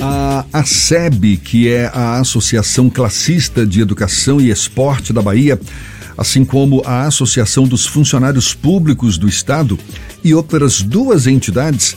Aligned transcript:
A 0.00 0.46
ASEB, 0.50 1.36
que 1.36 1.68
é 1.68 1.90
a 1.92 2.18
Associação 2.18 2.88
Classista 2.88 3.66
de 3.66 3.82
Educação 3.82 4.40
e 4.40 4.50
Esporte 4.50 5.12
da 5.12 5.20
Bahia, 5.20 5.60
assim 6.16 6.42
como 6.42 6.82
a 6.86 7.02
Associação 7.02 7.64
dos 7.68 7.86
Funcionários 7.86 8.54
Públicos 8.54 9.18
do 9.18 9.28
Estado 9.28 9.78
e 10.24 10.34
outras 10.34 10.80
duas 10.80 11.26
entidades, 11.26 11.96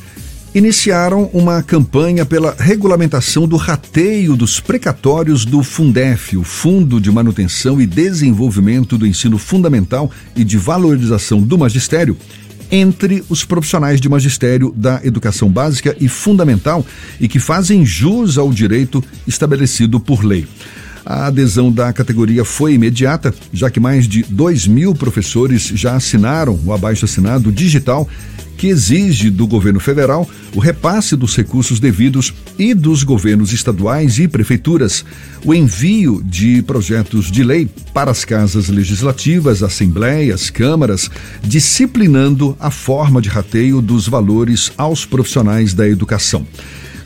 iniciaram 0.53 1.29
uma 1.33 1.63
campanha 1.63 2.25
pela 2.25 2.55
regulamentação 2.59 3.47
do 3.47 3.55
rateio 3.55 4.35
dos 4.35 4.59
precatórios 4.59 5.45
do 5.45 5.63
Fundef, 5.63 6.37
o 6.37 6.43
Fundo 6.43 6.99
de 7.01 7.09
Manutenção 7.09 7.81
e 7.81 7.87
Desenvolvimento 7.87 8.97
do 8.97 9.07
Ensino 9.07 9.37
Fundamental 9.37 10.11
e 10.35 10.43
de 10.43 10.57
Valorização 10.57 11.41
do 11.41 11.57
Magistério, 11.57 12.15
entre 12.73 13.23
os 13.29 13.45
profissionais 13.45 14.01
de 14.01 14.09
magistério 14.09 14.73
da 14.75 14.99
educação 15.03 15.47
básica 15.47 15.95
e 16.01 16.09
fundamental 16.09 16.83
e 17.19 17.27
que 17.27 17.37
fazem 17.37 17.85
jus 17.85 18.35
ao 18.35 18.51
direito 18.51 19.03
estabelecido 19.27 19.99
por 19.99 20.25
lei. 20.25 20.47
A 21.05 21.27
adesão 21.27 21.71
da 21.71 21.91
categoria 21.91 22.45
foi 22.45 22.73
imediata, 22.73 23.33
já 23.51 23.69
que 23.69 23.79
mais 23.79 24.07
de 24.07 24.23
2 24.23 24.67
mil 24.67 24.95
professores 24.95 25.63
já 25.63 25.95
assinaram 25.95 26.59
o 26.65 26.71
abaixo-assinado 26.71 27.51
digital 27.51 28.07
que 28.57 28.67
exige 28.67 29.29
do 29.29 29.45
governo 29.45 29.79
federal 29.79 30.29
o 30.55 30.59
repasse 30.59 31.15
dos 31.15 31.35
recursos 31.35 31.79
devidos 31.79 32.33
e 32.57 32.73
dos 32.73 33.03
governos 33.03 33.51
estaduais 33.51 34.19
e 34.19 34.27
prefeituras, 34.27 35.03
o 35.43 35.53
envio 35.53 36.21
de 36.23 36.61
projetos 36.61 37.31
de 37.31 37.43
lei 37.43 37.67
para 37.93 38.11
as 38.11 38.23
casas 38.23 38.69
legislativas, 38.69 39.63
assembleias, 39.63 40.49
câmaras, 40.49 41.09
disciplinando 41.41 42.55
a 42.59 42.71
forma 42.71 43.21
de 43.21 43.27
rateio 43.27 43.81
dos 43.81 44.07
valores 44.07 44.71
aos 44.77 45.05
profissionais 45.05 45.73
da 45.73 45.87
educação. 45.87 46.45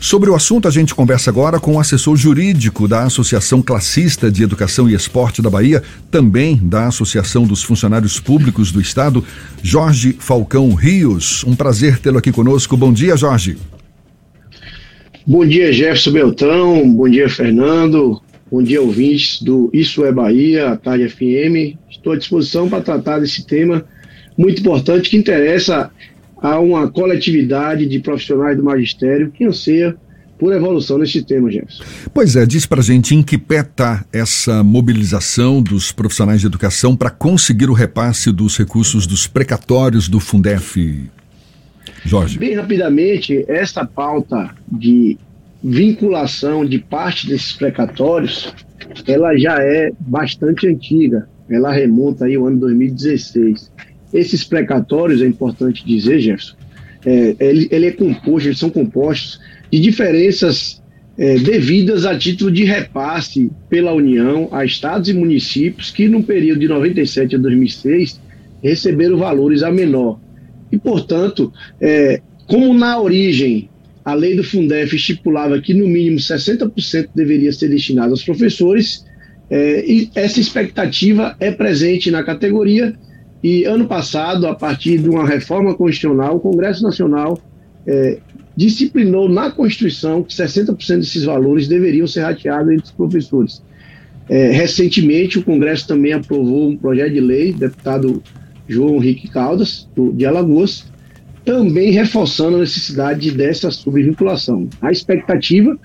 Sobre 0.00 0.30
o 0.30 0.34
assunto, 0.34 0.68
a 0.68 0.70
gente 0.70 0.94
conversa 0.94 1.28
agora 1.28 1.58
com 1.58 1.74
o 1.74 1.80
assessor 1.80 2.16
jurídico 2.16 2.86
da 2.86 3.02
Associação 3.02 3.60
Classista 3.60 4.30
de 4.30 4.44
Educação 4.44 4.88
e 4.88 4.94
Esporte 4.94 5.42
da 5.42 5.50
Bahia, 5.50 5.82
também 6.08 6.56
da 6.56 6.86
Associação 6.86 7.44
dos 7.44 7.64
Funcionários 7.64 8.20
Públicos 8.20 8.70
do 8.70 8.80
Estado, 8.80 9.24
Jorge 9.60 10.16
Falcão 10.20 10.72
Rios. 10.72 11.42
Um 11.44 11.56
prazer 11.56 11.98
tê-lo 11.98 12.18
aqui 12.18 12.30
conosco. 12.30 12.76
Bom 12.76 12.92
dia, 12.92 13.16
Jorge. 13.16 13.58
Bom 15.26 15.44
dia, 15.44 15.72
Jefferson 15.72 16.12
Beltrão. 16.12 16.88
Bom 16.94 17.08
dia, 17.08 17.28
Fernando. 17.28 18.22
Bom 18.50 18.62
dia, 18.62 18.80
ouvintes 18.80 19.42
do 19.42 19.68
Isso 19.74 20.04
é 20.04 20.12
Bahia, 20.12 20.70
a 20.70 20.76
Tarde 20.76 21.08
FM. 21.08 21.76
Estou 21.90 22.12
à 22.12 22.16
disposição 22.16 22.68
para 22.68 22.80
tratar 22.80 23.18
desse 23.18 23.44
tema 23.44 23.84
muito 24.38 24.60
importante 24.60 25.10
que 25.10 25.16
interessa 25.16 25.90
a 26.40 26.58
uma 26.58 26.88
coletividade 26.90 27.86
de 27.86 27.98
profissionais 27.98 28.56
do 28.56 28.62
magistério 28.62 29.30
que 29.30 29.44
anseia 29.44 29.96
por 30.38 30.52
evolução 30.52 30.98
nesse 30.98 31.22
tema, 31.22 31.50
Jefferson. 31.50 31.82
Pois 32.14 32.36
é, 32.36 32.46
diz 32.46 32.64
pra 32.64 32.80
gente 32.80 33.14
em 33.14 33.22
que 33.22 33.36
pé 33.36 33.60
está 33.60 34.04
essa 34.12 34.62
mobilização 34.62 35.60
dos 35.60 35.90
profissionais 35.90 36.40
de 36.40 36.46
educação 36.46 36.96
para 36.96 37.10
conseguir 37.10 37.68
o 37.68 37.72
repasse 37.72 38.30
dos 38.30 38.56
recursos 38.56 39.06
dos 39.06 39.26
precatórios 39.26 40.08
do 40.08 40.20
Fundef, 40.20 41.10
Jorge. 42.04 42.38
Bem 42.38 42.54
rapidamente, 42.54 43.44
essa 43.48 43.84
pauta 43.84 44.50
de 44.70 45.18
vinculação 45.62 46.64
de 46.64 46.78
parte 46.78 47.26
desses 47.26 47.52
precatórios, 47.52 48.54
ela 49.06 49.36
já 49.36 49.58
é 49.60 49.90
bastante 49.98 50.68
antiga. 50.68 51.28
Ela 51.50 51.72
remonta 51.72 52.26
aí 52.26 52.36
ao 52.36 52.46
ano 52.46 52.60
2016. 52.60 53.72
Esses 54.12 54.44
precatórios, 54.44 55.22
é 55.22 55.26
importante 55.26 55.84
dizer, 55.84 56.20
Jefferson, 56.20 56.54
é, 57.04 57.36
ele, 57.38 57.68
ele, 57.70 57.86
é 57.86 57.92
composto, 57.92 58.48
eles 58.48 58.58
são 58.58 58.70
compostos 58.70 59.40
de 59.70 59.80
diferenças 59.80 60.82
é, 61.16 61.36
devidas 61.38 62.06
a 62.06 62.16
título 62.16 62.50
de 62.50 62.64
repasse 62.64 63.50
pela 63.68 63.92
União 63.92 64.48
a 64.52 64.64
estados 64.64 65.08
e 65.08 65.14
municípios 65.14 65.90
que, 65.90 66.08
no 66.08 66.22
período 66.22 66.60
de 66.60 66.68
97 66.68 67.36
a 67.36 67.38
2006, 67.38 68.20
receberam 68.62 69.18
valores 69.18 69.62
a 69.62 69.70
menor. 69.70 70.20
E, 70.70 70.78
portanto, 70.78 71.52
é, 71.80 72.20
como 72.46 72.72
na 72.72 73.00
origem 73.00 73.68
a 74.04 74.14
lei 74.14 74.34
do 74.34 74.42
Fundef 74.42 74.96
estipulava 74.96 75.60
que 75.60 75.74
no 75.74 75.86
mínimo 75.86 76.16
60% 76.16 77.08
deveria 77.14 77.52
ser 77.52 77.68
destinado 77.68 78.10
aos 78.10 78.24
professores, 78.24 79.04
é, 79.50 79.84
e 79.86 80.10
essa 80.14 80.40
expectativa 80.40 81.36
é 81.38 81.50
presente 81.50 82.10
na 82.10 82.22
categoria 82.22 82.94
e 83.42 83.64
ano 83.64 83.86
passado, 83.86 84.46
a 84.46 84.54
partir 84.54 84.98
de 84.98 85.08
uma 85.08 85.26
reforma 85.26 85.74
constitucional, 85.74 86.36
o 86.36 86.40
Congresso 86.40 86.82
Nacional 86.82 87.40
é, 87.86 88.18
disciplinou 88.56 89.28
na 89.28 89.50
Constituição 89.50 90.22
que 90.22 90.34
60% 90.34 90.98
desses 90.98 91.24
valores 91.24 91.68
deveriam 91.68 92.06
ser 92.06 92.22
rateados 92.22 92.72
entre 92.72 92.84
os 92.86 92.90
professores. 92.90 93.62
É, 94.28 94.50
recentemente, 94.50 95.38
o 95.38 95.44
Congresso 95.44 95.86
também 95.86 96.12
aprovou 96.12 96.68
um 96.68 96.76
projeto 96.76 97.12
de 97.12 97.20
lei, 97.20 97.52
deputado 97.52 98.22
João 98.68 98.96
Henrique 98.96 99.28
Caldas, 99.28 99.88
do, 99.94 100.12
de 100.12 100.26
Alagoas, 100.26 100.84
também 101.44 101.92
reforçando 101.92 102.56
a 102.56 102.60
necessidade 102.60 103.30
dessa 103.30 103.70
subvinculação. 103.70 104.68
A 104.82 104.90
expectativa 104.90 105.78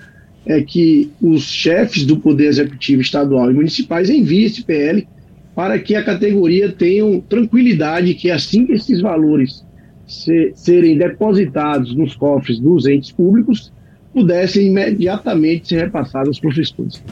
é 0.44 0.60
que 0.60 1.10
os 1.22 1.44
chefes 1.44 2.04
do 2.04 2.18
Poder 2.18 2.48
Executivo 2.48 3.00
estadual 3.00 3.50
e 3.50 3.54
municipais 3.54 4.10
enviem 4.10 4.44
esse 4.44 4.62
PL 4.62 5.06
para 5.54 5.78
que 5.78 5.94
a 5.94 6.04
categoria 6.04 6.70
tenha 6.72 7.20
tranquilidade 7.28 8.14
que 8.14 8.30
assim 8.30 8.66
que 8.66 8.72
esses 8.72 9.00
valores 9.00 9.64
se, 10.06 10.52
serem 10.54 10.98
depositados 10.98 11.94
nos 11.94 12.14
cofres 12.14 12.58
dos 12.58 12.86
entes 12.86 13.12
públicos, 13.12 13.72
pudessem 14.12 14.66
imediatamente 14.66 15.68
ser 15.68 15.84
repassados 15.84 16.28
aos 16.28 16.40
professores. 16.40 17.02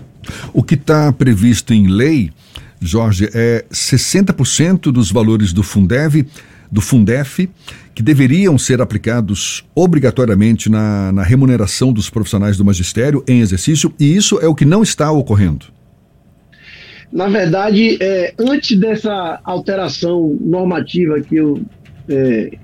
O 0.52 0.62
que 0.62 0.74
está 0.74 1.12
previsto 1.12 1.72
em 1.72 1.88
lei, 1.88 2.30
Jorge, 2.80 3.28
é 3.34 3.64
60% 3.72 4.92
dos 4.92 5.10
valores 5.10 5.52
do 5.52 5.62
Fundev, 5.62 6.26
do 6.70 6.80
Fundef, 6.80 7.48
que 7.94 8.02
deveriam 8.02 8.56
ser 8.56 8.80
aplicados 8.80 9.64
obrigatoriamente 9.74 10.70
na, 10.70 11.12
na 11.12 11.22
remuneração 11.22 11.92
dos 11.92 12.08
profissionais 12.08 12.56
do 12.56 12.64
magistério 12.64 13.22
em 13.28 13.40
exercício, 13.40 13.92
e 14.00 14.16
isso 14.16 14.38
é 14.40 14.46
o 14.46 14.54
que 14.54 14.64
não 14.64 14.82
está 14.82 15.10
ocorrendo. 15.12 15.66
Na 17.12 17.28
verdade, 17.28 17.98
é, 18.00 18.32
antes 18.38 18.78
dessa 18.78 19.40
alteração 19.44 20.38
normativa 20.40 21.20
que 21.20 21.36
eu 21.36 21.60
é, 22.08 22.56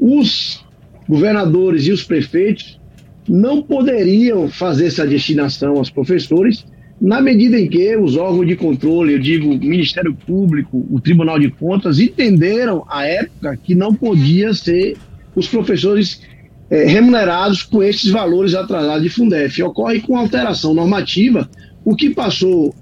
os 0.00 0.64
governadores 1.06 1.86
e 1.86 1.92
os 1.92 2.02
prefeitos 2.02 2.80
não 3.28 3.62
poderiam 3.62 4.48
fazer 4.48 4.86
essa 4.86 5.06
destinação 5.06 5.76
aos 5.76 5.90
professores, 5.90 6.64
na 7.00 7.20
medida 7.20 7.60
em 7.60 7.68
que 7.68 7.96
os 7.96 8.16
órgãos 8.16 8.46
de 8.46 8.54
controle, 8.56 9.12
eu 9.14 9.18
digo 9.18 9.48
Ministério 9.48 10.14
Público, 10.14 10.86
o 10.90 11.00
Tribunal 11.00 11.38
de 11.38 11.50
Contas, 11.50 11.98
entenderam 11.98 12.84
à 12.88 13.04
época 13.04 13.58
que 13.62 13.74
não 13.74 13.94
podia 13.94 14.54
ser 14.54 14.96
os 15.34 15.48
professores 15.48 16.22
é, 16.70 16.84
remunerados 16.84 17.62
com 17.62 17.82
esses 17.82 18.10
valores 18.10 18.54
atrasados 18.54 19.02
de 19.02 19.08
Fundef. 19.08 19.62
Ocorre 19.62 20.00
com 20.00 20.16
alteração 20.16 20.74
normativa, 20.74 21.48
o 21.84 21.94
que 21.94 22.10
passou 22.10 22.74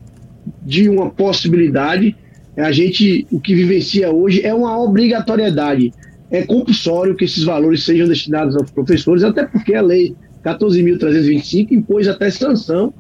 de 0.65 0.89
uma 0.89 1.11
possibilidade, 1.11 2.17
a 2.57 2.71
gente, 2.71 3.27
o 3.31 3.41
que 3.41 3.55
vivencia 3.55 4.11
hoje 4.11 4.45
é 4.45 4.55
uma 4.55 4.81
obrigatoriedade. 4.81 5.93
É 6.31 6.43
compulsório 6.43 7.15
que 7.15 7.25
esses 7.25 7.45
valores 7.45 7.85
sejam 7.85 8.09
destinados 8.09 8.57
aos 8.57 8.71
professores, 8.71 9.23
até 9.23 9.45
porque 9.45 9.75
a 9.75 9.83
lei 9.83 10.15
14.325 10.45 11.73
impôs 11.73 12.09
até 12.09 12.31
sanção, 12.31 12.93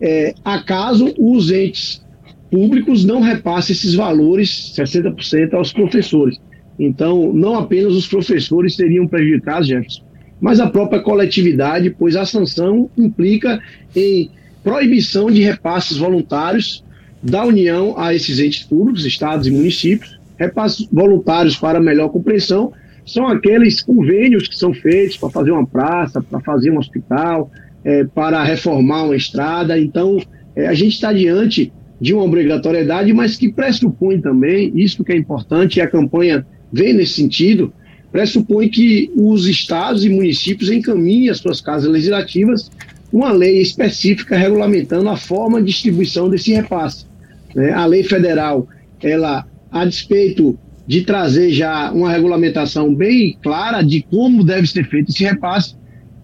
é, 0.00 0.34
acaso 0.44 1.14
os 1.18 1.50
entes 1.50 2.04
públicos 2.50 3.04
não 3.04 3.20
repassem 3.20 3.74
esses 3.74 3.94
valores, 3.94 4.74
60%, 4.76 5.54
aos 5.54 5.72
professores. 5.72 6.38
Então, 6.78 7.32
não 7.32 7.54
apenas 7.54 7.94
os 7.94 8.06
professores 8.06 8.74
seriam 8.74 9.06
prejudicados, 9.06 9.68
Jefferson, 9.68 10.02
mas 10.40 10.60
a 10.60 10.68
própria 10.68 11.00
coletividade, 11.00 11.90
pois 11.90 12.16
a 12.16 12.26
sanção 12.26 12.90
implica 12.98 13.60
em 13.94 14.30
proibição 14.62 15.30
de 15.30 15.42
repasses 15.42 15.96
voluntários 15.96 16.84
da 17.22 17.44
União 17.44 17.94
a 17.98 18.14
esses 18.14 18.38
entes 18.38 18.62
públicos, 18.64 19.06
estados 19.06 19.46
e 19.46 19.50
municípios. 19.50 20.18
Repasses 20.36 20.88
voluntários 20.92 21.56
para 21.56 21.80
melhor 21.80 22.08
compreensão 22.08 22.72
são 23.06 23.26
aqueles 23.26 23.82
convênios 23.82 24.48
que 24.48 24.56
são 24.56 24.72
feitos 24.72 25.16
para 25.16 25.30
fazer 25.30 25.50
uma 25.52 25.66
praça, 25.66 26.22
para 26.22 26.40
fazer 26.40 26.70
um 26.70 26.78
hospital, 26.78 27.50
é, 27.84 28.04
para 28.04 28.42
reformar 28.42 29.04
uma 29.04 29.16
estrada. 29.16 29.78
Então, 29.78 30.18
é, 30.56 30.66
a 30.66 30.74
gente 30.74 30.94
está 30.94 31.12
diante 31.12 31.72
de 32.00 32.12
uma 32.12 32.24
obrigatoriedade, 32.24 33.12
mas 33.12 33.36
que 33.36 33.52
pressupõe 33.52 34.20
também, 34.20 34.72
isso 34.74 35.04
que 35.04 35.12
é 35.12 35.16
importante, 35.16 35.78
e 35.78 35.82
a 35.82 35.86
campanha 35.86 36.46
vem 36.74 36.92
nesse 36.92 37.14
sentido, 37.14 37.72
pressupõe 38.10 38.68
que 38.68 39.10
os 39.16 39.46
estados 39.46 40.04
e 40.04 40.10
municípios 40.10 40.70
encaminhem 40.70 41.30
as 41.30 41.38
suas 41.38 41.60
casas 41.60 41.90
legislativas 41.90 42.70
uma 43.14 43.30
lei 43.30 43.60
específica 43.60 44.36
regulamentando 44.36 45.08
a 45.08 45.16
forma 45.16 45.60
de 45.60 45.68
distribuição 45.68 46.28
desse 46.28 46.52
repasse. 46.52 47.06
Né? 47.54 47.70
A 47.70 47.86
lei 47.86 48.02
federal, 48.02 48.66
ela 49.00 49.46
a 49.70 49.84
despeito 49.84 50.58
de 50.84 51.02
trazer 51.02 51.50
já 51.52 51.92
uma 51.92 52.10
regulamentação 52.10 52.92
bem 52.92 53.38
clara 53.40 53.82
de 53.82 54.02
como 54.02 54.42
deve 54.42 54.66
ser 54.66 54.88
feito 54.88 55.10
esse 55.10 55.22
repasse, 55.22 55.76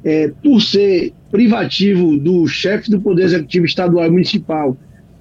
é, 0.05 0.33
por 0.43 0.61
ser 0.61 1.13
privativo 1.31 2.17
do 2.17 2.47
chefe 2.49 2.91
do 2.91 3.01
Poder 3.01 3.23
Executivo 3.23 3.67
Estadual 3.67 4.07
e 4.07 4.11
Municipal, 4.11 4.77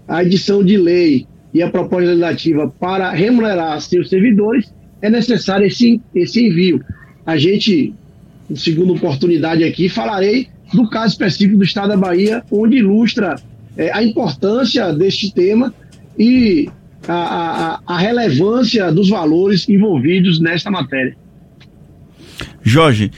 a 0.07 0.23
edição 0.23 0.63
de 0.63 0.75
lei 0.75 1.27
e 1.53 1.61
a 1.61 1.69
proposta 1.69 2.07
legislativa 2.07 2.67
para 2.79 3.11
remunerar 3.11 3.79
seus 3.79 4.09
servidores, 4.09 4.73
é 5.01 5.09
necessário 5.09 5.65
esse, 5.65 6.01
esse 6.13 6.47
envio. 6.47 6.83
A 7.25 7.37
gente, 7.37 7.93
segunda 8.55 8.93
oportunidade 8.93 9.63
aqui, 9.63 9.89
falarei 9.89 10.47
do 10.73 10.89
caso 10.89 11.13
específico 11.13 11.57
do 11.57 11.63
Estado 11.63 11.89
da 11.89 11.97
Bahia, 11.97 12.43
onde 12.51 12.77
ilustra 12.77 13.35
é, 13.77 13.91
a 13.91 14.03
importância 14.03 14.93
deste 14.93 15.33
tema 15.33 15.73
e 16.17 16.69
a, 17.07 17.79
a, 17.87 17.95
a 17.95 17.97
relevância 17.97 18.91
dos 18.91 19.09
valores 19.09 19.67
envolvidos 19.69 20.39
nesta 20.39 20.69
matéria. 20.69 21.15
Jorge, 22.61 23.11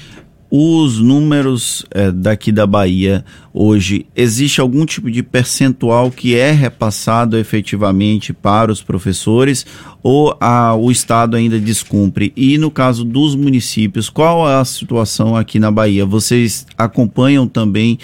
os 0.54 1.00
números 1.00 1.86
é, 1.92 2.12
daqui 2.12 2.52
da 2.52 2.68
Bahia 2.68 3.24
hoje, 3.54 4.06
existe 4.14 4.60
algum 4.60 4.86
tipo 4.86 5.10
de 5.10 5.24
percentual 5.24 6.12
que 6.12 6.36
é 6.36 6.52
repassado 6.52 7.38
efetivamente 7.38 8.34
para 8.34 8.70
os 8.70 8.84
professores 8.84 9.66
ou 10.04 10.36
a, 10.42 10.76
o 10.76 10.92
Estado 10.92 11.38
ainda 11.38 11.58
descumpre? 11.58 12.34
E 12.36 12.58
no 12.58 12.70
caso 12.70 13.06
dos 13.06 13.34
municípios, 13.34 14.10
qual 14.10 14.50
é 14.50 14.56
a 14.56 14.66
situação 14.66 15.38
aqui 15.38 15.58
na 15.58 15.72
Bahia? 15.72 16.06
Vocês 16.06 16.68
acompanham 16.78 17.48
também 17.48 17.98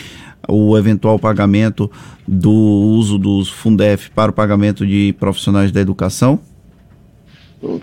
o 0.47 0.77
eventual 0.77 1.19
pagamento 1.19 1.91
do 2.25 2.51
uso 2.51 3.17
dos 3.17 3.49
Fundef 3.49 4.09
para 4.11 4.31
o 4.31 4.33
pagamento 4.33 4.87
de 4.87 5.13
profissionais 5.19 5.69
da 5.69 5.81
educação? 5.81 6.39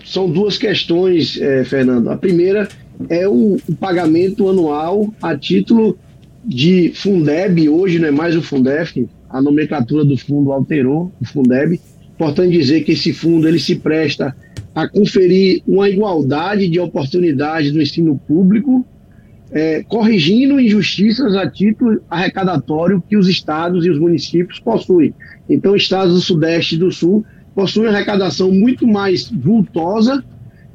São 0.05 0.27
duas 0.27 0.57
questões, 0.57 1.39
eh, 1.39 1.63
Fernando. 1.65 2.09
A 2.09 2.17
primeira 2.17 2.67
é 3.09 3.27
o, 3.27 3.57
o, 3.67 3.75
pagamento 3.75 4.49
anual 4.49 5.13
a 5.21 5.37
título 5.37 5.97
de 6.43 6.91
Fundeb, 6.95 7.67
hoje 7.69 7.99
não 7.99 8.07
é 8.07 8.11
mais 8.11 8.35
o 8.35 8.41
Fundef, 8.41 9.07
a 9.29 9.41
nomenclatura 9.41 10.05
do 10.05 10.17
fundo 10.17 10.51
alterou, 10.51 11.11
o 11.19 11.25
Fundeb. 11.25 11.79
Importante 12.13 12.57
dizer 12.57 12.81
que 12.83 12.93
esse 12.93 13.11
fundo 13.11 13.47
ele 13.47 13.59
se 13.59 13.75
presta 13.75 14.35
a 14.73 14.87
conferir 14.87 15.61
uma 15.67 15.89
igualdade 15.89 16.67
de 16.67 16.79
oportunidades 16.79 17.73
no 17.73 17.81
ensino 17.81 18.19
público, 18.27 18.85
é, 19.51 19.83
corrigindo 19.83 20.59
injustiças 20.59 21.35
a 21.35 21.49
título 21.49 22.01
arrecadatório 22.09 23.03
que 23.07 23.15
os 23.15 23.27
estados 23.27 23.85
e 23.85 23.89
os 23.89 23.99
municípios 23.99 24.59
possuem. 24.59 25.13
Então, 25.49 25.75
estados 25.75 26.13
do 26.13 26.21
Sudeste 26.21 26.75
e 26.75 26.77
do 26.77 26.91
Sul 26.91 27.25
possuem 27.53 27.87
arrecadação 27.87 28.51
muito 28.51 28.85
mais 28.87 29.29
vultosa 29.29 30.23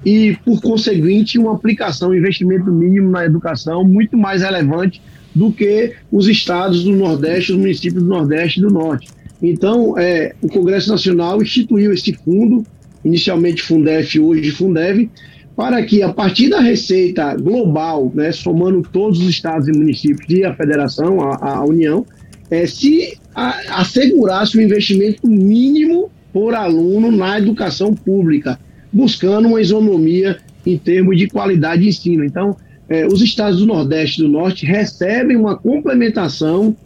e, 0.05 0.37
por 0.45 0.61
conseguinte, 0.61 1.39
uma 1.39 1.55
aplicação, 1.55 2.11
um 2.11 2.15
investimento 2.15 2.71
mínimo 2.73 3.11
na 3.11 3.25
educação 3.25 3.85
muito 3.85 4.17
mais 4.17 4.43
relevante 4.43 5.03
do 5.35 5.53
que 5.53 5.95
os 6.11 6.27
estados 6.27 6.85
do 6.85 6.93
Nordeste, 6.93 7.53
os 7.53 7.59
municípios 7.59 8.03
do 8.03 8.09
Nordeste 8.09 8.59
e 8.59 8.63
do 8.63 8.71
Norte. 8.71 9.09
Então, 9.43 9.99
é, 9.99 10.35
o 10.43 10.49
Congresso 10.49 10.91
Nacional 10.91 11.41
instituiu 11.41 11.93
esse 11.93 12.13
fundo, 12.13 12.65
inicialmente 13.05 13.63
Fundef, 13.63 14.19
hoje 14.19 14.51
Fundev, 14.51 15.09
para 15.57 15.83
que, 15.83 16.03
a 16.03 16.13
partir 16.13 16.49
da 16.49 16.61
receita 16.61 17.35
global, 17.35 18.11
né, 18.15 18.33
somando 18.33 18.83
todos 18.83 19.21
os 19.21 19.29
estados 19.29 19.69
e 19.69 19.73
municípios 19.73 20.29
e 20.31 20.45
a 20.45 20.55
federação, 20.55 21.21
a, 21.21 21.57
a 21.57 21.65
União, 21.65 22.07
é, 22.51 22.67
se 22.67 23.19
a, 23.35 23.81
assegurasse 23.81 24.57
o 24.57 24.63
investimento 24.63 25.27
mínimo 25.27 26.11
por 26.33 26.55
aluno 26.55 27.11
na 27.11 27.39
educação 27.39 27.95
pública 27.95 28.59
buscando 28.93 29.49
uma 29.49 29.61
isonomia 29.61 30.39
em 30.67 30.77
termos 30.77 31.17
de 31.17 31.29
qualidade 31.29 31.83
de 31.83 31.89
ensino. 31.89 32.25
Então, 32.25 32.57
eh, 32.89 33.07
os 33.07 33.23
estados 33.23 33.61
do 33.61 33.67
Nordeste 33.67 34.21
e 34.21 34.25
do 34.25 34.31
Norte 34.31 34.67
recebem 34.67 35.37
uma 35.37 35.57
complementação 35.57 36.77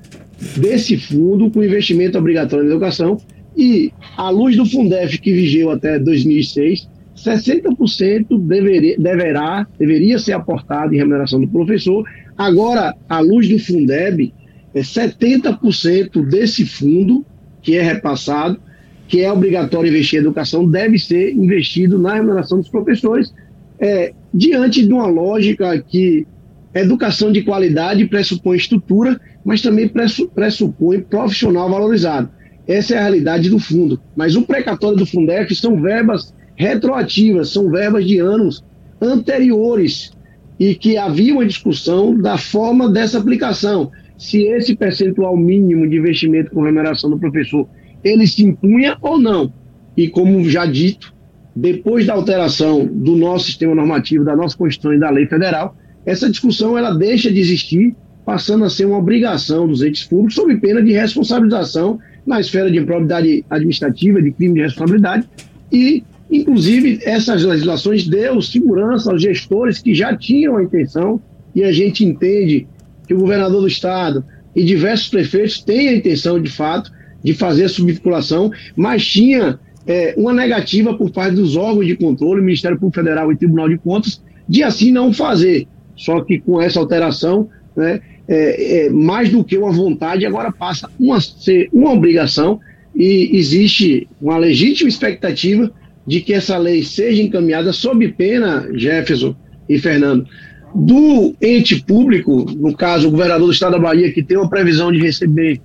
desse 0.56 0.96
fundo 0.96 1.50
com 1.50 1.62
investimento 1.62 2.18
obrigatório 2.18 2.64
na 2.64 2.70
educação 2.72 3.18
e, 3.56 3.92
à 4.16 4.30
luz 4.30 4.56
do 4.56 4.66
Fundef 4.66 5.18
que 5.18 5.32
vigeu 5.32 5.70
até 5.70 5.98
2006, 5.98 6.88
60% 7.16 8.38
deveria, 8.40 8.98
deverá, 8.98 9.66
deveria 9.78 10.18
ser 10.18 10.32
aportado 10.32 10.92
em 10.92 10.98
remuneração 10.98 11.40
do 11.40 11.48
professor. 11.48 12.04
Agora, 12.36 12.94
à 13.08 13.20
luz 13.20 13.48
do 13.48 13.58
Fundeb, 13.58 14.32
é 14.74 14.80
70% 14.80 16.26
desse 16.28 16.66
fundo 16.66 17.24
que 17.62 17.76
é 17.76 17.82
repassado 17.82 18.60
que 19.08 19.20
é 19.20 19.30
obrigatório 19.30 19.88
investir 19.88 20.18
em 20.18 20.22
educação, 20.22 20.68
deve 20.68 20.98
ser 20.98 21.32
investido 21.32 21.98
na 21.98 22.14
remuneração 22.14 22.58
dos 22.58 22.68
professores, 22.68 23.34
é, 23.78 24.12
diante 24.32 24.84
de 24.84 24.92
uma 24.92 25.06
lógica 25.06 25.78
que 25.80 26.26
educação 26.74 27.30
de 27.30 27.42
qualidade 27.42 28.06
pressupõe 28.06 28.56
estrutura, 28.56 29.20
mas 29.44 29.62
também 29.62 29.90
pressupõe 30.34 31.00
profissional 31.00 31.70
valorizado. 31.70 32.30
Essa 32.66 32.94
é 32.94 32.98
a 32.98 33.02
realidade 33.02 33.50
do 33.50 33.58
fundo. 33.58 34.00
Mas 34.16 34.34
o 34.34 34.42
precatório 34.42 34.96
do 34.96 35.06
Fundef 35.06 35.54
são 35.54 35.80
verbas 35.80 36.34
retroativas, 36.56 37.50
são 37.50 37.70
verbas 37.70 38.06
de 38.06 38.18
anos 38.18 38.64
anteriores 39.00 40.12
e 40.58 40.74
que 40.74 40.96
havia 40.96 41.34
uma 41.34 41.46
discussão 41.46 42.16
da 42.16 42.38
forma 42.38 42.88
dessa 42.88 43.18
aplicação. 43.18 43.90
Se 44.16 44.42
esse 44.44 44.74
percentual 44.74 45.36
mínimo 45.36 45.88
de 45.88 45.96
investimento 45.96 46.50
com 46.50 46.62
remuneração 46.62 47.10
do 47.10 47.18
professor 47.18 47.68
ele 48.04 48.26
se 48.26 48.44
impunha 48.44 48.96
ou 49.00 49.18
não. 49.18 49.52
E 49.96 50.08
como 50.08 50.48
já 50.48 50.66
dito, 50.66 51.14
depois 51.56 52.06
da 52.06 52.14
alteração 52.14 52.84
do 52.84 53.16
nosso 53.16 53.46
sistema 53.46 53.74
normativo, 53.74 54.24
da 54.24 54.36
nossa 54.36 54.56
Constituição 54.56 54.94
e 54.94 55.00
da 55.00 55.10
lei 55.10 55.26
federal, 55.26 55.76
essa 56.04 56.28
discussão 56.28 56.76
ela 56.76 56.92
deixa 56.92 57.32
de 57.32 57.40
existir, 57.40 57.94
passando 58.24 58.64
a 58.64 58.70
ser 58.70 58.86
uma 58.86 58.98
obrigação 58.98 59.66
dos 59.66 59.82
entes 59.82 60.04
públicos, 60.04 60.34
sob 60.34 60.56
pena 60.56 60.82
de 60.82 60.92
responsabilização 60.92 61.98
na 62.26 62.40
esfera 62.40 62.70
de 62.70 62.78
improbidade 62.78 63.44
administrativa, 63.48 64.20
de 64.20 64.32
crime 64.32 64.54
de 64.54 64.62
responsabilidade, 64.62 65.28
e, 65.70 66.02
inclusive, 66.30 67.00
essas 67.02 67.44
legislações 67.44 68.06
deu 68.06 68.40
segurança 68.42 69.10
aos 69.10 69.22
gestores 69.22 69.78
que 69.78 69.94
já 69.94 70.16
tinham 70.16 70.56
a 70.56 70.62
intenção, 70.62 71.20
e 71.54 71.62
a 71.62 71.70
gente 71.70 72.04
entende 72.04 72.66
que 73.06 73.14
o 73.14 73.18
governador 73.18 73.60
do 73.60 73.68
Estado 73.68 74.24
e 74.56 74.64
diversos 74.64 75.08
prefeitos 75.08 75.62
têm 75.62 75.88
a 75.88 75.96
intenção, 75.96 76.40
de 76.40 76.50
fato, 76.50 76.90
de 77.24 77.32
fazer 77.32 77.68
subvinculação, 77.68 78.52
mas 78.76 79.04
tinha 79.04 79.58
é, 79.86 80.14
uma 80.16 80.32
negativa 80.32 80.94
por 80.94 81.10
parte 81.10 81.34
dos 81.34 81.56
órgãos 81.56 81.86
de 81.86 81.96
controle, 81.96 82.42
Ministério 82.42 82.78
Público 82.78 83.00
Federal 83.00 83.32
e 83.32 83.36
Tribunal 83.36 83.68
de 83.68 83.78
Contas, 83.78 84.22
de 84.46 84.62
assim 84.62 84.93
não 84.93 85.12
fazer. 85.12 85.66
Só 85.96 86.20
que 86.20 86.38
com 86.38 86.60
essa 86.60 86.78
alteração, 86.78 87.48
né, 87.74 88.00
é, 88.28 88.86
é, 88.86 88.90
mais 88.90 89.31
do 89.31 89.43
que 89.43 89.56
uma 89.56 89.72
vontade, 89.72 90.26
agora 90.26 90.52
passa 90.52 90.88
a 90.88 91.20
ser 91.20 91.69
uma 91.72 91.93
obrigação 91.93 92.60
e 92.94 93.31
existe 93.36 94.06
uma 94.20 94.36
legítima 94.36 94.88
expectativa 94.88 95.72
de 96.06 96.20
que 96.20 96.34
essa 96.34 96.58
lei 96.58 96.82
seja 96.82 97.22
encaminhada 97.22 97.72
sob 97.72 98.06
pena, 98.08 98.69
Jefferson 98.74 99.34
e 99.69 99.78
Fernando, 99.78 100.26
do 100.74 101.34
ente 101.40 101.82
público, 101.82 102.44
no 102.56 102.76
caso 102.76 103.08
o 103.08 103.10
governador 103.10 103.46
do 103.46 103.52
estado 103.52 103.72
da 103.72 103.78
Bahia, 103.78 104.12
que 104.12 104.22
tem 104.22 104.36
uma 104.36 104.50
previsão 104.50 104.90
de 104.93 104.98
receber 104.98 105.60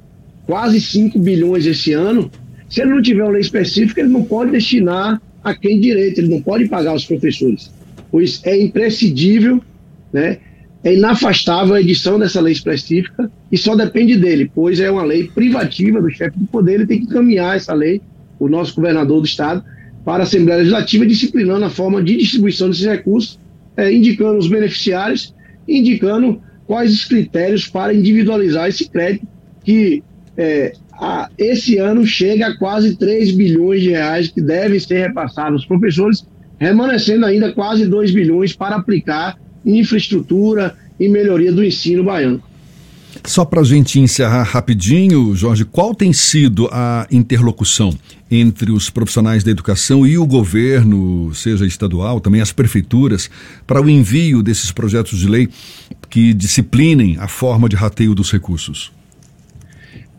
quase 0.50 0.82
5 0.82 1.20
bilhões 1.20 1.68
esse 1.68 1.94
ano, 1.94 2.32
se 2.68 2.82
ele 2.82 2.90
não 2.90 3.04
tiver 3.04 3.22
uma 3.22 3.34
lei 3.34 3.42
específica, 3.42 4.02
ele 4.02 4.10
não 4.10 4.24
pode 4.24 4.50
destinar 4.50 5.22
a 5.44 5.54
quem 5.54 5.80
direito, 5.80 6.22
ele 6.22 6.30
não 6.30 6.42
pode 6.42 6.68
pagar 6.68 6.96
os 6.96 7.06
professores, 7.06 7.72
pois 8.10 8.42
é 8.44 8.60
imprescindível, 8.60 9.62
né, 10.12 10.40
é 10.84 10.96
inafastável 10.96 11.76
a 11.76 11.82
edição 11.82 12.18
dessa 12.18 12.42
lei 12.42 12.52
específica 12.52 13.32
e 13.52 13.60
só 13.60 13.76
depende 13.76 14.18
dele, 14.18 14.52
pois 14.56 14.80
é 14.80 14.90
uma 14.90 15.04
lei 15.04 15.26
privativa 15.28 16.02
do 16.02 16.10
chefe 16.10 16.40
do 16.40 16.48
poder, 16.48 16.74
ele 16.74 16.88
tem 16.88 16.98
que 16.98 17.06
encaminhar 17.06 17.56
essa 17.56 17.76
lei, 17.76 18.02
o 18.40 18.50
nosso 18.50 18.74
governador 18.74 19.20
do 19.20 19.28
estado, 19.28 19.64
para 20.04 20.24
a 20.24 20.26
Assembleia 20.26 20.58
Legislativa, 20.58 21.06
disciplinando 21.06 21.66
a 21.66 21.70
forma 21.70 22.02
de 22.02 22.18
distribuição 22.18 22.72
desses 22.72 22.88
recursos, 22.88 23.40
é, 23.78 23.94
indicando 23.94 24.40
os 24.40 24.48
beneficiários, 24.48 25.32
indicando 25.68 26.42
quais 26.66 26.92
os 26.92 27.06
critérios 27.06 27.68
para 27.68 27.94
individualizar 27.94 28.68
esse 28.68 28.90
crédito 28.90 29.28
que 29.64 30.02
é, 30.40 30.72
a, 30.94 31.30
esse 31.38 31.78
ano 31.78 32.08
chega 32.08 32.48
a 32.48 32.58
quase 32.58 32.96
3 32.96 33.32
bilhões 33.34 33.82
de 33.82 33.90
reais 33.90 34.30
que 34.30 34.42
devem 34.42 34.80
ser 34.80 35.08
repassados 35.08 35.62
aos 35.62 35.66
professores, 35.66 36.26
remanescendo 36.58 37.26
ainda 37.26 37.52
quase 37.52 37.86
2 37.86 38.12
bilhões 38.12 38.54
para 38.54 38.78
aplicar 38.78 39.38
infraestrutura 39.66 40.78
e 40.98 41.10
melhoria 41.10 41.52
do 41.52 41.62
ensino 41.62 42.06
baiano. 42.06 42.42
Só 43.26 43.44
para 43.44 43.60
a 43.60 43.64
gente 43.66 44.00
encerrar 44.00 44.44
rapidinho, 44.44 45.36
Jorge, 45.36 45.66
qual 45.66 45.94
tem 45.94 46.14
sido 46.14 46.70
a 46.72 47.06
interlocução 47.12 47.94
entre 48.32 48.72
os 48.72 48.90
profissionais 48.90 49.44
da 49.44 49.52
educação 49.52 50.08
e 50.08 50.18
o 50.18 50.26
governo, 50.26 51.34
seja 51.34 51.66
estadual, 51.66 52.22
também 52.22 52.40
as 52.40 52.54
prefeituras, 52.54 53.30
para 53.68 53.82
o 53.82 53.90
envio 53.90 54.42
desses 54.42 54.72
projetos 54.72 55.20
de 55.20 55.28
lei 55.28 55.50
que 56.10 56.34
disciplinem 56.34 57.18
a 57.20 57.28
forma 57.28 57.68
de 57.68 57.76
rateio 57.76 58.16
dos 58.16 58.32
recursos? 58.32 58.99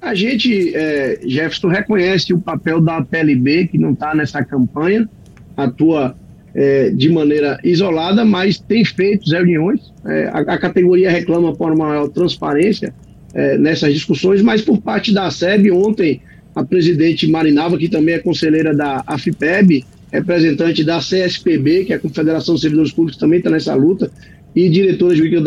A 0.00 0.14
gente, 0.14 0.74
é, 0.74 1.20
Jefferson, 1.26 1.68
reconhece 1.68 2.32
o 2.32 2.40
papel 2.40 2.80
da 2.80 3.02
PLB, 3.02 3.68
que 3.68 3.78
não 3.78 3.92
está 3.92 4.14
nessa 4.14 4.42
campanha. 4.44 5.08
atua 5.56 6.16
é, 6.54 6.90
de 6.90 7.08
maneira 7.08 7.58
isolada, 7.62 8.24
mas 8.24 8.58
tem 8.58 8.84
feito 8.84 9.30
reuniões. 9.30 9.92
É, 10.06 10.28
a, 10.32 10.38
a, 10.38 10.58
categoria 10.58 11.10
reclama 11.10 11.54
por 11.54 11.72
uma 11.72 11.88
maior 11.88 12.08
transparência 12.08 12.92
é, 13.34 13.56
nessas 13.56 13.92
discussões, 13.92 14.42
mas 14.42 14.62
por 14.62 14.80
parte 14.80 15.12
da 15.12 15.30
SEB, 15.30 15.70
ontem 15.70 16.20
a 16.54 16.64
presidente 16.64 17.28
Marinava, 17.28 17.78
que 17.78 17.88
também 17.88 18.16
é 18.16 18.18
conselheira 18.18 18.74
da 18.74 19.04
AFIPEB, 19.06 19.84
representante 20.12 20.82
da 20.82 20.98
CSPB, 20.98 21.84
que 21.84 21.92
é 21.92 21.96
a 21.96 22.00
Confederação 22.00 22.54
dos 22.54 22.62
Servidores 22.62 22.90
Públicos, 22.90 23.20
também 23.20 23.38
está 23.38 23.50
nessa 23.50 23.74
luta, 23.74 24.10
e 24.54 24.68
diretora 24.68 25.14
jurídica 25.14 25.40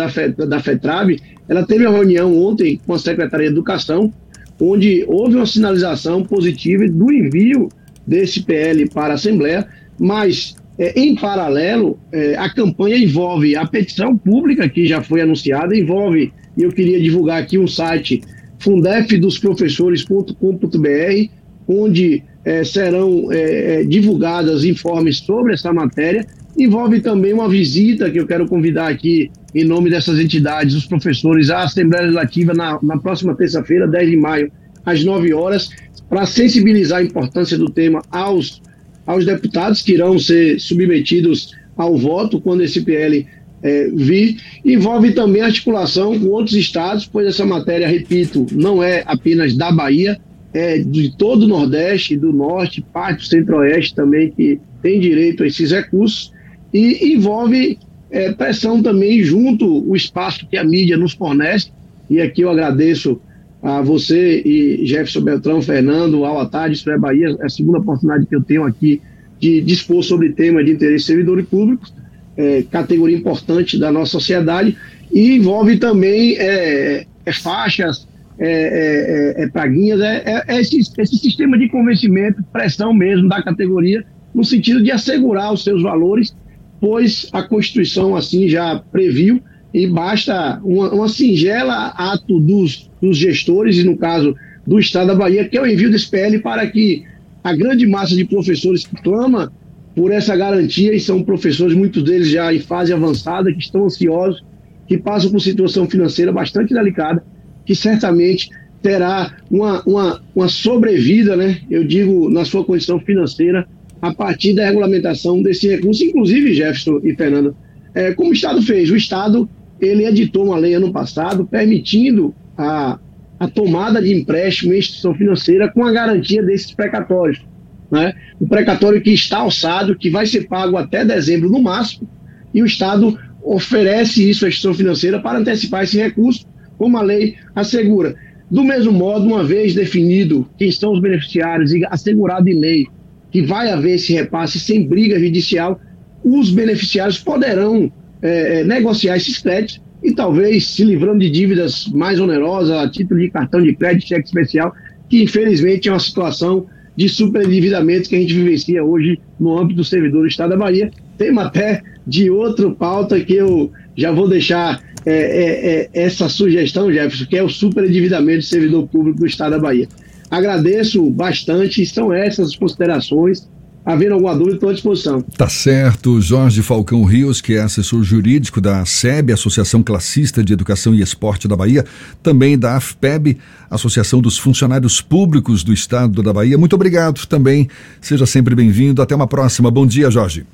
da 0.46 0.60
FETRAB, 0.62 1.20
ela 1.50 1.66
teve 1.66 1.86
uma 1.86 1.98
reunião 1.98 2.34
ontem 2.38 2.80
com 2.86 2.94
a 2.94 3.00
Secretaria 3.00 3.48
de 3.48 3.54
Educação, 3.54 4.14
onde 4.60 5.04
houve 5.08 5.36
uma 5.36 5.46
sinalização 5.46 6.24
positiva 6.24 6.88
do 6.88 7.12
envio 7.12 7.70
desse 8.06 8.44
PL 8.44 8.90
para 8.90 9.14
a 9.14 9.16
Assembleia, 9.16 9.68
mas 10.00 10.56
é, 10.78 11.00
em 11.00 11.16
paralelo, 11.16 11.98
é, 12.12 12.36
a 12.36 12.50
campanha 12.50 12.98
envolve 12.98 13.56
a 13.56 13.66
petição 13.66 14.18
pública 14.18 14.68
que 14.68 14.86
já 14.86 15.02
foi 15.02 15.22
anunciada, 15.22 15.78
envolve, 15.78 16.34
e 16.58 16.64
eu 16.64 16.72
queria 16.72 17.00
divulgar 17.00 17.42
aqui 17.42 17.58
um 17.58 17.68
site 17.68 18.22
fundefdosprofessores.com.br, 18.60 21.30
onde 21.68 22.24
é, 22.46 22.64
serão 22.64 23.32
é, 23.32 23.82
é, 23.82 23.84
divulgadas 23.84 24.64
informes 24.64 25.18
sobre 25.18 25.54
essa 25.54 25.72
matéria. 25.72 26.26
Envolve 26.58 27.02
também 27.02 27.34
uma 27.34 27.50
visita 27.50 28.10
que 28.10 28.20
eu 28.20 28.28
quero 28.28 28.48
convidar 28.48 28.88
aqui, 28.88 29.32
em 29.54 29.64
nome 29.64 29.90
dessas 29.90 30.20
entidades, 30.20 30.74
os 30.74 30.86
professores, 30.86 31.50
à 31.50 31.64
Assembleia 31.64 32.04
Legislativa 32.04 32.54
na, 32.54 32.80
na 32.82 32.98
próxima 32.98 33.36
terça-feira, 33.36 33.88
10 33.88 34.10
de 34.10 34.18
maio, 34.18 34.52
às 34.86 35.04
9 35.04 35.34
horas, 35.34 35.70
para 36.10 36.26
sensibilizar 36.26 37.00
a 37.00 37.04
importância 37.04 37.58
do 37.58 37.70
tema 37.70 38.02
aos, 38.12 38.62
aos 39.06 39.26
deputados 39.26 39.82
que 39.82 39.94
irão 39.94 40.18
ser 40.18 40.60
submetidos 40.60 41.54
ao 41.78 41.98
voto 41.98 42.40
quando 42.42 42.62
esse 42.62 42.82
PL 42.82 43.26
é, 43.62 43.90
vir. 43.94 44.38
Envolve 44.64 45.14
também 45.14 45.42
a 45.42 45.46
articulação 45.46 46.20
com 46.20 46.28
outros 46.28 46.56
estados, 46.56 47.06
pois 47.06 47.28
essa 47.28 47.46
matéria, 47.46 47.88
repito, 47.88 48.46
não 48.52 48.84
é 48.84 49.04
apenas 49.06 49.56
da 49.56 49.72
Bahia, 49.72 50.20
é 50.54 50.78
de 50.78 51.16
todo 51.18 51.44
o 51.44 51.48
Nordeste, 51.48 52.16
do 52.16 52.32
Norte, 52.32 52.86
parte 52.94 53.20
do 53.20 53.26
Centro-Oeste 53.26 53.96
também, 53.96 54.30
que 54.32 54.60
tem 54.82 55.00
direito 55.00 55.44
a 55.44 55.48
esses 55.48 55.72
recursos, 55.72 56.32
e 56.72 57.14
envolve 57.14 57.80
é, 58.14 58.32
pressão 58.32 58.82
também 58.82 59.24
junto 59.24 59.90
o 59.90 59.96
espaço 59.96 60.46
que 60.48 60.56
a 60.56 60.64
mídia 60.64 60.96
nos 60.96 61.14
fornece, 61.14 61.72
e 62.08 62.22
aqui 62.22 62.42
eu 62.42 62.50
agradeço 62.52 63.20
a 63.62 63.82
você 63.82 64.40
e 64.46 64.86
Jefferson 64.86 65.22
Beltrão, 65.22 65.62
Fernando, 65.62 66.24
ao 66.24 66.48
tarde, 66.48 66.76
isso 66.76 66.92
é 66.92 66.98
Bahia, 66.98 67.36
é 67.40 67.46
a 67.46 67.50
segunda 67.50 67.80
oportunidade 67.80 68.28
que 68.28 68.36
eu 68.36 68.44
tenho 68.44 68.66
aqui 68.66 69.02
de 69.40 69.62
dispor 69.62 70.04
sobre 70.04 70.30
tema 70.30 70.64
de 70.64 70.72
interesse 70.72 70.98
de 70.98 71.04
servidores 71.06 71.48
públicos, 71.48 71.92
é, 72.38 72.64
categoria 72.70 73.18
importante 73.18 73.80
da 73.80 73.92
nossa 73.92 74.12
sociedade, 74.12 74.78
e 75.12 75.38
envolve 75.38 75.78
também 75.78 76.36
é, 76.38 77.08
é 77.26 77.34
faixas, 77.34 78.08
é, 78.38 79.38
é, 79.40 79.44
é 79.44 79.48
praguinhas, 79.48 80.02
é, 80.02 80.44
esse, 80.50 80.78
esse 80.78 81.18
sistema 81.18 81.58
de 81.58 81.68
convencimento, 81.68 82.44
pressão 82.54 82.94
mesmo 82.94 83.28
da 83.28 83.42
categoria, 83.42 84.06
no 84.36 84.44
sentido 84.44 84.84
de 84.84 84.92
assegurar 84.92 85.52
os 85.52 85.64
seus 85.64 85.82
valores, 85.82 86.36
pois 86.84 87.30
a 87.32 87.42
Constituição 87.42 88.14
assim 88.14 88.50
já 88.50 88.78
previu 88.78 89.42
e 89.74 89.88
basta 89.88 90.60
uma, 90.66 90.94
uma 90.94 91.08
singela 91.08 91.94
ato 91.96 92.42
dos, 92.42 92.92
dos 93.02 93.16
gestores, 93.16 93.78
e 93.78 93.86
no 93.86 93.96
caso 93.96 94.36
do 94.68 94.78
Estado 94.78 95.08
da 95.08 95.16
Bahia, 95.16 95.48
que 95.48 95.58
é 95.58 95.62
o 95.62 95.66
envio 95.66 95.90
desse 95.90 96.10
PL 96.10 96.40
para 96.40 96.68
que 96.68 97.06
a 97.42 97.56
grande 97.56 97.88
massa 97.88 98.18
de 98.18 98.26
professores 98.26 98.86
que 98.86 99.02
clama 99.02 99.50
por 99.96 100.12
essa 100.12 100.36
garantia, 100.36 100.94
e 100.94 101.00
são 101.00 101.24
professores, 101.24 101.74
muitos 101.74 102.04
deles 102.04 102.28
já 102.28 102.54
em 102.54 102.60
fase 102.60 102.92
avançada, 102.92 103.54
que 103.54 103.60
estão 103.60 103.86
ansiosos, 103.86 104.44
que 104.86 104.98
passam 104.98 105.32
por 105.32 105.40
situação 105.40 105.90
financeira 105.90 106.34
bastante 106.34 106.74
delicada, 106.74 107.24
que 107.66 107.74
certamente 107.74 108.50
terá 108.82 109.38
uma, 109.50 109.82
uma, 109.86 110.22
uma 110.36 110.50
sobrevida, 110.50 111.38
né? 111.38 111.62
eu 111.72 111.86
digo, 111.86 112.30
na 112.30 112.44
sua 112.44 112.66
condição 112.66 113.00
financeira, 113.00 113.66
a 114.04 114.14
partir 114.14 114.52
da 114.54 114.66
regulamentação 114.66 115.42
desse 115.42 115.66
recurso, 115.66 116.04
inclusive, 116.04 116.54
Jefferson 116.54 117.00
e 117.06 117.16
Fernando, 117.16 117.56
é, 117.96 118.12
como 118.12 118.32
o 118.32 118.34
Estado 118.34 118.62
fez. 118.62 118.92
O 118.92 118.98
Estado 118.98 119.50
ele 119.80 120.06
editou 120.06 120.48
uma 120.48 120.58
lei 120.58 120.74
ano 120.74 120.92
passado 120.92 121.48
permitindo 121.50 122.36
a, 122.58 123.00
a 123.40 123.48
tomada 123.48 124.02
de 124.02 124.14
empréstimo 124.14 124.74
em 124.74 124.80
instituição 124.80 125.16
financeira 125.16 125.72
com 125.72 125.86
a 125.86 125.92
garantia 125.94 126.44
desses 126.44 126.74
precatórios. 126.74 127.46
Né? 127.90 128.14
O 128.42 128.46
precatório 128.46 129.02
que 129.02 129.12
está 129.12 129.38
alçado, 129.38 129.96
que 129.96 130.10
vai 130.10 130.26
ser 130.26 130.50
pago 130.50 130.76
até 130.76 131.06
dezembro 131.06 131.50
no 131.50 131.62
máximo, 131.62 132.06
e 132.54 132.62
o 132.62 132.66
Estado 132.66 133.18
oferece 133.42 134.30
isso 134.30 134.44
à 134.44 134.50
instituição 134.50 134.74
financeira 134.74 135.22
para 135.22 135.40
antecipar 135.40 135.84
esse 135.84 135.98
recurso, 135.98 136.46
como 136.78 136.98
a 136.98 137.02
lei 137.02 137.38
assegura. 137.56 138.16
Do 138.52 138.66
mesmo 138.66 138.92
modo, 138.92 139.26
uma 139.26 139.46
vez 139.46 139.74
definido 139.74 140.46
quem 140.58 140.70
são 140.72 140.92
os 140.92 141.00
beneficiários 141.00 141.72
e 141.72 141.86
assegurado 141.86 142.50
em 142.50 142.60
lei 142.60 142.88
que 143.34 143.42
vai 143.42 143.72
haver 143.72 143.96
esse 143.96 144.14
repasse 144.14 144.60
sem 144.60 144.88
briga 144.88 145.20
judicial, 145.20 145.82
os 146.24 146.52
beneficiários 146.52 147.18
poderão 147.18 147.92
é, 148.22 148.60
é, 148.60 148.64
negociar 148.64 149.18
esses 149.18 149.40
créditos 149.40 149.82
e 150.04 150.14
talvez 150.14 150.68
se 150.68 150.84
livrando 150.84 151.20
de 151.20 151.32
dívidas 151.32 151.88
mais 151.88 152.20
onerosas 152.20 152.78
a 152.78 152.88
título 152.88 153.20
de 153.20 153.32
cartão 153.32 153.60
de 153.60 153.74
crédito, 153.74 154.08
cheque 154.08 154.28
especial, 154.28 154.72
que 155.10 155.24
infelizmente 155.24 155.90
é 155.90 155.92
uma 155.92 156.00
situação 156.00 156.68
de 156.96 157.10
superendividamento 157.10 158.08
que 158.08 158.16
a 158.16 158.20
gente 158.20 158.36
vivencia 158.36 158.84
hoje 158.84 159.20
no 159.40 159.58
âmbito 159.58 159.78
do 159.78 159.84
servidor 159.84 160.22
do 160.22 160.28
Estado 160.28 160.52
da 160.52 160.58
Bahia. 160.58 160.92
Tem 161.18 161.36
até 161.40 161.82
de 162.06 162.30
outro 162.30 162.76
pauta 162.76 163.20
que 163.20 163.34
eu 163.34 163.72
já 163.98 164.12
vou 164.12 164.30
deixar 164.30 164.80
é, 165.06 165.12
é, 165.12 165.80
é, 165.82 165.90
essa 166.06 166.30
sugestão, 166.30 166.94
Jefferson, 166.94 167.26
que 167.26 167.36
é 167.36 167.44
o 167.44 167.50
superendividamento 167.50 168.40
do 168.40 168.46
servidor 168.46 168.88
público 168.88 169.20
do 169.20 169.26
Estado 169.26 169.52
da 169.52 169.60
Bahia. 169.60 169.88
Agradeço 170.36 171.10
bastante, 171.12 171.86
são 171.86 172.12
essas 172.12 172.50
as 172.50 172.56
considerações 172.56 173.48
Havendo 173.86 174.14
alguma 174.14 174.34
dúvida, 174.34 174.56
estou 174.56 174.70
à 174.70 174.74
disposição. 174.74 175.22
Tá 175.22 175.50
certo. 175.50 176.22
Jorge 176.22 176.62
Falcão 176.62 177.04
Rios, 177.04 177.42
que 177.42 177.56
é 177.56 177.60
assessor 177.60 178.02
jurídico 178.02 178.62
da 178.62 178.86
SEB, 178.86 179.34
Associação 179.34 179.84
Classista 179.84 180.42
de 180.42 180.54
Educação 180.54 180.96
e 180.96 181.02
Esporte 181.02 181.50
da 181.50 181.56
Bahia, 181.56 181.84
também 182.22 182.58
da 182.58 182.78
AFPEB, 182.78 183.38
Associação 183.70 184.22
dos 184.22 184.38
Funcionários 184.38 185.02
Públicos 185.02 185.66
do 185.66 185.74
Estado 185.74 186.24
da 186.24 186.32
Bahia. 186.32 186.58
Muito 186.58 186.74
obrigado 186.78 187.26
também. 187.28 187.68
Seja 188.00 188.26
sempre 188.26 188.56
bem-vindo. 188.56 189.02
Até 189.02 189.14
uma 189.14 189.28
próxima. 189.28 189.70
Bom 189.70 189.86
dia, 189.86 190.10
Jorge. 190.10 190.46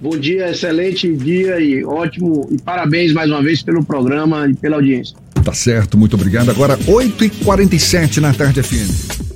Bom 0.00 0.18
dia, 0.18 0.50
excelente 0.50 1.14
dia 1.14 1.60
e 1.60 1.84
ótimo. 1.84 2.48
E 2.50 2.60
parabéns 2.60 3.12
mais 3.12 3.30
uma 3.30 3.40
vez 3.40 3.62
pelo 3.62 3.84
programa 3.84 4.48
e 4.48 4.54
pela 4.54 4.76
audiência. 4.76 5.16
Tá 5.46 5.52
certo, 5.52 5.96
muito 5.96 6.16
obrigado. 6.16 6.50
Agora, 6.50 6.76
8h47 6.76 8.16
na 8.16 8.34
tarde 8.34 8.60
FM. 8.64 9.35